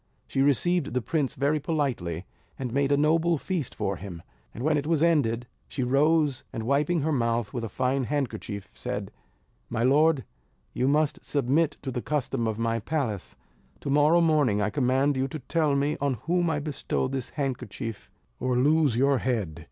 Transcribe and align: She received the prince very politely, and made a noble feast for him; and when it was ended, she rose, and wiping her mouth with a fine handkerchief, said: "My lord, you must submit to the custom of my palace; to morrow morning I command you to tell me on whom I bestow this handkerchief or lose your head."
She 0.25 0.41
received 0.41 0.95
the 0.95 1.01
prince 1.03 1.35
very 1.35 1.59
politely, 1.59 2.25
and 2.57 2.73
made 2.73 2.91
a 2.91 2.97
noble 2.97 3.37
feast 3.37 3.75
for 3.75 3.97
him; 3.97 4.23
and 4.51 4.63
when 4.63 4.75
it 4.75 4.87
was 4.87 5.03
ended, 5.03 5.45
she 5.67 5.83
rose, 5.83 6.43
and 6.51 6.63
wiping 6.63 7.01
her 7.01 7.11
mouth 7.11 7.53
with 7.53 7.63
a 7.63 7.69
fine 7.69 8.05
handkerchief, 8.05 8.71
said: 8.73 9.11
"My 9.69 9.83
lord, 9.83 10.25
you 10.73 10.87
must 10.87 11.23
submit 11.23 11.77
to 11.83 11.91
the 11.91 12.01
custom 12.01 12.47
of 12.47 12.57
my 12.57 12.79
palace; 12.79 13.35
to 13.81 13.91
morrow 13.91 14.21
morning 14.21 14.59
I 14.59 14.71
command 14.71 15.17
you 15.17 15.27
to 15.27 15.37
tell 15.37 15.75
me 15.75 15.97
on 16.01 16.15
whom 16.25 16.49
I 16.49 16.57
bestow 16.57 17.07
this 17.07 17.29
handkerchief 17.29 18.09
or 18.39 18.57
lose 18.57 18.97
your 18.97 19.19
head." 19.19 19.59